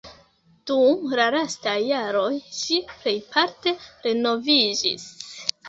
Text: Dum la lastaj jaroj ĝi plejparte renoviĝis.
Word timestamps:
Dum 0.69 1.03
la 1.19 1.27
lastaj 1.35 1.75
jaroj 1.89 2.31
ĝi 2.61 2.81
plejparte 3.03 3.77
renoviĝis. 4.09 5.09